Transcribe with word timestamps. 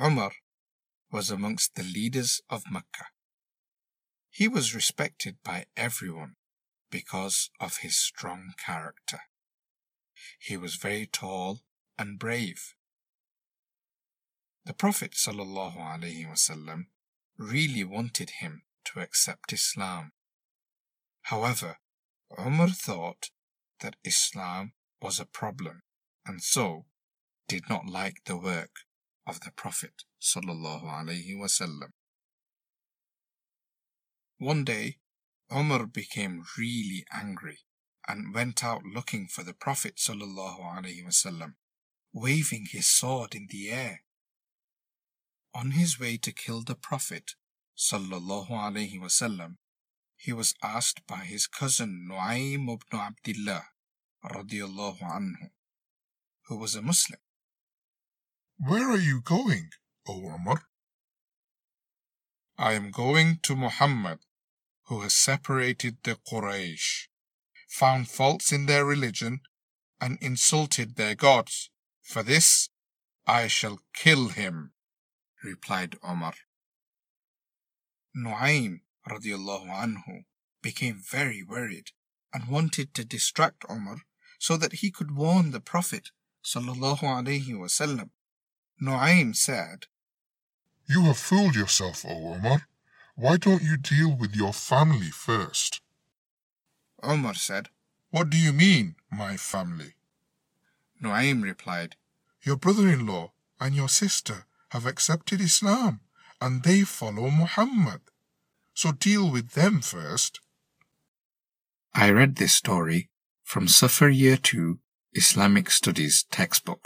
Umar 0.00 0.32
was 1.10 1.30
amongst 1.30 1.74
the 1.74 1.82
leaders 1.82 2.40
of 2.48 2.70
Mecca. 2.70 3.06
He 4.30 4.48
was 4.48 4.74
respected 4.74 5.36
by 5.44 5.66
everyone 5.76 6.36
because 6.90 7.50
of 7.60 7.78
his 7.78 7.96
strong 7.96 8.54
character. 8.56 9.20
He 10.38 10.56
was 10.56 10.76
very 10.76 11.06
tall 11.06 11.60
and 11.98 12.18
brave. 12.18 12.74
The 14.64 14.72
Prophet 14.72 15.12
ﷺ 15.12 16.86
really 17.36 17.84
wanted 17.84 18.30
him 18.40 18.62
to 18.84 19.00
accept 19.00 19.52
Islam. 19.52 20.12
However, 21.22 21.78
Umar 22.38 22.70
thought 22.70 23.30
that 23.80 23.96
Islam 24.04 24.72
was 25.00 25.20
a 25.20 25.26
problem 25.26 25.82
and 26.24 26.42
so 26.42 26.86
did 27.48 27.68
not 27.68 27.86
like 27.86 28.24
the 28.24 28.36
work 28.36 28.70
of 29.25 29.41
the 29.41 29.51
Prophet 29.51 30.03
ﷺ. 30.21 31.91
One 34.39 34.63
day, 34.63 34.97
Umar 35.51 35.85
became 35.85 36.43
really 36.57 37.05
angry 37.11 37.59
and 38.07 38.33
went 38.33 38.63
out 38.63 38.83
looking 38.83 39.27
for 39.27 39.43
the 39.43 39.53
Prophet 39.53 39.95
ﷺ, 39.97 41.53
waving 42.13 42.67
his 42.71 42.87
sword 42.87 43.35
in 43.35 43.47
the 43.49 43.69
air. 43.69 44.03
On 45.53 45.71
his 45.71 45.99
way 45.99 46.17
to 46.17 46.31
kill 46.31 46.61
the 46.61 46.75
Prophet 46.75 47.33
ﷺ, 47.77 49.57
he 50.15 50.33
was 50.33 50.53
asked 50.63 51.05
by 51.07 51.25
his 51.25 51.47
cousin 51.47 52.07
Nu'aym 52.09 52.69
ibn 52.69 52.99
Abdullah 52.99 53.65
anhu, 54.23 55.49
who 56.47 56.57
was 56.57 56.75
a 56.75 56.81
Muslim. 56.81 57.19
Where 58.64 58.92
are 58.92 58.96
you 58.96 59.20
going, 59.20 59.70
O 60.06 60.20
Umar? 60.20 60.68
I 62.56 62.74
am 62.74 62.92
going 62.92 63.40
to 63.42 63.56
Muhammad, 63.56 64.20
who 64.84 65.00
has 65.00 65.14
separated 65.14 65.96
the 66.04 66.14
Quraysh, 66.30 67.08
found 67.68 68.08
faults 68.08 68.52
in 68.52 68.66
their 68.66 68.84
religion, 68.84 69.40
and 70.00 70.16
insulted 70.20 70.94
their 70.94 71.16
gods. 71.16 71.70
For 72.02 72.22
this 72.22 72.68
I 73.26 73.48
shall 73.48 73.80
kill 73.94 74.28
him, 74.28 74.74
replied 75.42 75.98
Omar. 76.00 76.34
Nu'aym 78.14 78.82
radiallahu 79.08 79.70
anhu 79.70 80.22
became 80.62 81.02
very 81.10 81.42
worried 81.42 81.90
and 82.32 82.46
wanted 82.46 82.94
to 82.94 83.04
distract 83.04 83.64
Omar 83.68 84.02
so 84.38 84.56
that 84.56 84.74
he 84.74 84.92
could 84.92 85.16
warn 85.16 85.50
the 85.50 85.58
Prophet 85.60 86.10
sallallahu 86.44 87.00
alaihi 87.00 87.58
wasallam. 87.58 88.10
Nu'aym 88.80 89.34
said, 89.34 89.86
You 90.88 91.02
have 91.02 91.18
fooled 91.18 91.54
yourself, 91.54 92.04
O 92.04 92.34
Omar. 92.34 92.68
Why 93.14 93.36
don't 93.36 93.62
you 93.62 93.76
deal 93.76 94.16
with 94.16 94.34
your 94.34 94.52
family 94.52 95.10
first? 95.10 95.80
Omar 97.02 97.34
said, 97.34 97.68
What 98.10 98.30
do 98.30 98.36
you 98.36 98.52
mean, 98.52 98.96
my 99.10 99.36
family? 99.36 99.94
Nu'aym 101.02 101.42
replied, 101.42 101.96
Your 102.42 102.56
brother-in-law 102.56 103.32
and 103.60 103.74
your 103.74 103.88
sister 103.88 104.46
have 104.70 104.86
accepted 104.86 105.40
Islam 105.40 106.00
and 106.40 106.62
they 106.62 106.82
follow 106.82 107.30
Muhammad. 107.30 108.00
So 108.74 108.92
deal 108.92 109.30
with 109.30 109.50
them 109.50 109.80
first. 109.80 110.40
I 111.94 112.10
read 112.10 112.36
this 112.36 112.54
story 112.54 113.10
from 113.44 113.68
Safar 113.68 114.08
Year 114.08 114.36
2 114.36 114.78
Islamic 115.12 115.70
Studies 115.70 116.24
textbook. 116.30 116.80